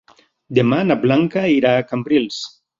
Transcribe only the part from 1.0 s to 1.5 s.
Blanca